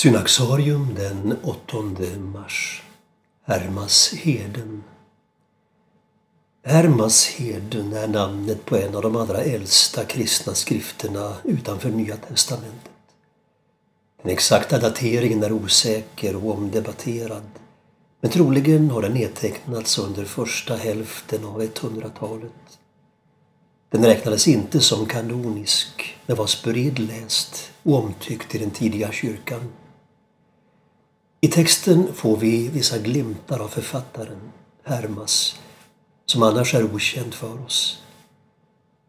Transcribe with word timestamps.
Synaxarium 0.00 0.94
den 0.94 1.36
8 1.42 1.76
mars. 2.18 2.82
Hermas 3.44 4.12
heden. 4.12 4.82
Hermas 6.64 7.26
heden 7.26 7.92
är 7.92 8.08
namnet 8.08 8.64
på 8.64 8.76
en 8.76 8.94
av 8.96 9.02
de 9.02 9.16
allra 9.16 9.42
äldsta 9.42 10.04
kristna 10.04 10.54
skrifterna 10.54 11.36
utanför 11.44 11.90
Nya 11.90 12.16
testamentet. 12.16 12.92
Den 14.22 14.32
exakta 14.32 14.78
dateringen 14.78 15.42
är 15.42 15.52
osäker 15.52 16.36
och 16.36 16.50
omdebatterad. 16.50 17.50
Men 18.20 18.30
troligen 18.30 18.90
har 18.90 19.02
den 19.02 19.12
nedtecknats 19.12 19.98
under 19.98 20.24
första 20.24 20.76
hälften 20.76 21.44
av 21.44 21.62
100-talet. 21.62 22.78
Den 23.90 24.04
räknades 24.04 24.48
inte 24.48 24.80
som 24.80 25.06
kanonisk, 25.06 26.18
men 26.26 26.36
var 26.36 26.46
spridläst 26.46 27.72
och 27.82 27.94
omtyckt 27.94 28.54
i 28.54 28.58
den 28.58 28.70
tidiga 28.70 29.12
kyrkan. 29.12 29.72
I 31.42 31.48
texten 31.48 32.14
får 32.14 32.36
vi 32.36 32.68
vissa 32.68 32.98
glimtar 32.98 33.58
av 33.58 33.68
författaren, 33.68 34.52
Hermas, 34.84 35.60
som 36.26 36.42
annars 36.42 36.74
är 36.74 36.94
okänd 36.94 37.34
för 37.34 37.64
oss. 37.64 38.02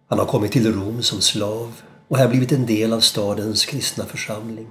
Han 0.08 0.20
har 0.20 0.26
kommit 0.26 0.52
till 0.52 0.74
Rom 0.74 1.04
som 1.04 1.22
slav 1.22 1.82
och 2.08 2.18
här 2.18 2.28
blivit 2.28 2.52
en 2.52 2.66
del 2.66 2.94
av 2.94 3.00
stadens 3.00 3.66
kristna 3.66 4.06
församling. 4.06 4.68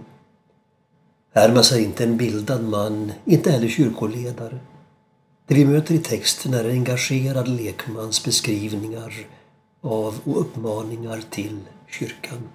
Hermas 1.34 1.72
är 1.72 1.78
inte 1.78 2.04
en 2.04 2.16
bildad 2.16 2.64
man, 2.64 3.12
inte 3.24 3.50
heller 3.50 3.68
kyrkoledare. 3.68 4.58
Det 5.46 5.54
vi 5.54 5.64
möter 5.64 5.94
i 5.94 5.98
texten 5.98 6.54
är 6.54 6.64
en 6.64 6.70
engagerad 6.70 7.48
lekmans 7.48 8.24
beskrivningar 8.24 9.14
av 9.80 10.20
och 10.24 10.40
uppmaningar 10.40 11.22
till 11.30 11.58
kyrkan. 11.88 12.48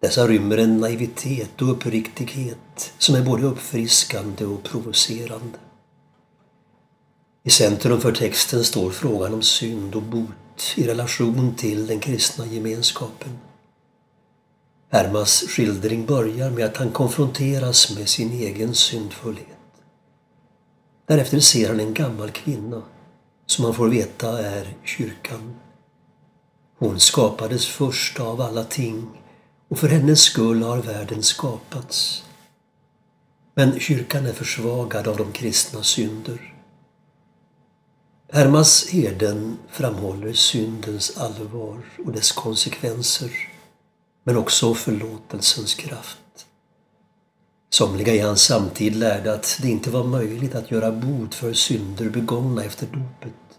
Dessa 0.00 0.28
rymmer 0.28 0.58
en 0.58 0.78
naivitet 0.78 1.62
och 1.62 1.70
uppriktighet 1.70 2.92
som 2.98 3.14
är 3.14 3.22
både 3.22 3.42
uppfriskande 3.46 4.44
och 4.44 4.62
provocerande. 4.62 5.58
I 7.42 7.50
centrum 7.50 8.00
för 8.00 8.12
texten 8.12 8.64
står 8.64 8.90
frågan 8.90 9.34
om 9.34 9.42
synd 9.42 9.94
och 9.94 10.02
bot 10.02 10.74
i 10.76 10.86
relation 10.86 11.54
till 11.56 11.86
den 11.86 12.00
kristna 12.00 12.46
gemenskapen. 12.46 13.38
Hermas 14.90 15.44
skildring 15.48 16.06
börjar 16.06 16.50
med 16.50 16.64
att 16.64 16.76
han 16.76 16.90
konfronteras 16.90 17.96
med 17.98 18.08
sin 18.08 18.32
egen 18.32 18.74
syndfullhet. 18.74 19.46
Därefter 21.06 21.40
ser 21.40 21.68
han 21.68 21.80
en 21.80 21.94
gammal 21.94 22.30
kvinna 22.30 22.82
som 23.46 23.62
man 23.62 23.74
får 23.74 23.88
veta 23.88 24.46
är 24.46 24.76
kyrkan. 24.84 25.56
Hon 26.78 27.00
skapades 27.00 27.66
först 27.66 28.20
av 28.20 28.40
alla 28.40 28.64
ting 28.64 29.06
och 29.68 29.78
för 29.78 29.88
hennes 29.88 30.20
skull 30.20 30.62
har 30.62 30.78
världen 30.78 31.22
skapats. 31.22 32.24
Men 33.54 33.80
kyrkan 33.80 34.26
är 34.26 34.32
försvagad 34.32 35.08
av 35.08 35.16
de 35.16 35.32
kristna 35.32 35.82
synder. 35.82 36.54
Hermas 38.32 38.88
Heden 38.88 39.58
framhåller 39.68 40.32
syndens 40.32 41.16
allvar 41.16 41.78
och 42.06 42.12
dess 42.12 42.32
konsekvenser, 42.32 43.30
men 44.24 44.36
också 44.36 44.74
förlåtelsens 44.74 45.74
kraft. 45.74 46.18
Somliga 47.70 48.14
i 48.14 48.18
hans 48.18 48.42
samtid 48.42 48.96
lärde 48.96 49.32
att 49.34 49.58
det 49.62 49.68
inte 49.68 49.90
var 49.90 50.04
möjligt 50.04 50.54
att 50.54 50.70
göra 50.70 50.92
bot 50.92 51.34
för 51.34 51.52
synder 51.52 52.08
begångna 52.08 52.64
efter 52.64 52.86
dopet. 52.86 53.58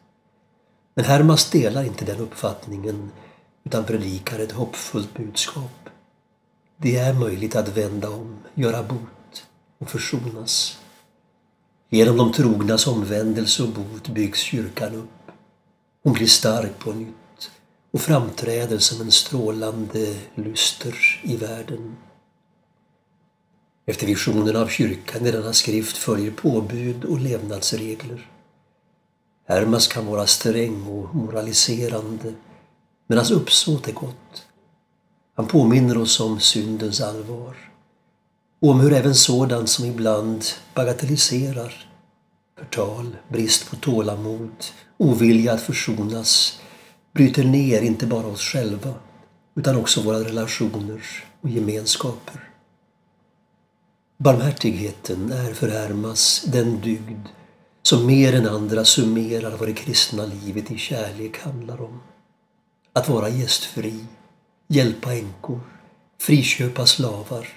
Men 0.95 1.05
Hermas 1.05 1.49
delar 1.49 1.83
inte 1.83 2.05
den 2.05 2.19
uppfattningen 2.19 3.11
utan 3.63 3.83
predikar 3.83 4.39
ett 4.39 4.51
hoppfullt 4.51 5.13
budskap. 5.13 5.89
Det 6.81 6.97
är 6.97 7.13
möjligt 7.13 7.55
att 7.55 7.77
vända 7.77 8.09
om, 8.09 8.37
göra 8.53 8.83
bot 8.83 9.47
och 9.77 9.89
försonas. 9.89 10.79
Genom 11.89 12.17
de 12.17 12.31
trognas 12.33 12.87
omvändelse 12.87 13.63
och 13.63 13.69
bot 13.69 14.07
byggs 14.07 14.39
kyrkan 14.39 14.95
upp. 14.95 15.31
Hon 16.03 16.13
blir 16.13 16.27
stark 16.27 16.79
på 16.79 16.91
nytt 16.91 17.51
och 17.91 18.01
framträder 18.01 18.77
som 18.77 19.01
en 19.01 19.11
strålande 19.11 20.15
lyster 20.35 21.19
i 21.23 21.35
världen. 21.37 21.97
Efter 23.85 24.07
visionen 24.07 24.55
av 24.55 24.67
kyrkan 24.67 25.25
i 25.25 25.31
denna 25.31 25.53
skrift 25.53 25.97
följer 25.97 26.31
påbud 26.31 27.05
och 27.05 27.19
levnadsregler. 27.19 28.29
Hermas 29.47 29.87
kan 29.87 30.05
vara 30.05 30.27
sträng 30.27 30.83
och 30.87 31.15
moraliserande, 31.15 32.33
men 33.07 33.17
hans 33.17 33.31
uppsåt 33.31 33.87
är 33.87 33.93
gott. 33.93 34.48
Han 35.39 35.47
påminner 35.47 35.97
oss 35.97 36.19
om 36.19 36.39
syndens 36.39 37.01
allvar 37.01 37.55
och 38.61 38.69
om 38.69 38.79
hur 38.79 38.93
även 38.93 39.15
sådant 39.15 39.69
som 39.69 39.85
ibland 39.85 40.45
bagatelliserar 40.73 41.73
förtal, 42.57 43.17
brist 43.29 43.69
på 43.69 43.75
tålamod, 43.75 44.51
ovilja 44.97 45.53
att 45.53 45.61
försonas 45.61 46.59
bryter 47.13 47.43
ner 47.43 47.81
inte 47.81 48.07
bara 48.07 48.27
oss 48.27 48.41
själva 48.41 48.93
utan 49.55 49.75
också 49.75 50.01
våra 50.01 50.19
relationer 50.19 51.01
och 51.41 51.49
gemenskaper. 51.49 52.49
Barmhärtigheten 54.17 55.31
är 55.31 55.53
för 55.53 55.67
Hermas 55.67 56.43
den 56.47 56.81
dygd 56.81 57.27
som 57.81 58.05
mer 58.05 58.35
än 58.35 58.47
andra 58.47 58.85
summerar 58.85 59.57
vad 59.57 59.69
det 59.69 59.73
kristna 59.73 60.25
livet 60.25 60.71
i 60.71 60.77
kärlek 60.77 61.39
handlar 61.39 61.81
om. 61.81 61.99
Att 62.93 63.09
vara 63.09 63.29
gästfri, 63.29 64.05
hjälpa 64.71 65.13
änkor, 65.13 65.59
friköpa 66.21 66.85
slavar 66.85 67.47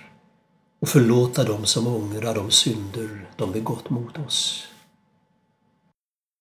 och 0.81 0.89
förlåta 0.89 1.45
dem 1.45 1.65
som 1.65 1.87
ångrar 1.87 2.34
de 2.34 2.50
synder 2.50 3.28
de 3.37 3.53
begått 3.53 3.91
mot 3.91 4.19
oss. 4.19 4.69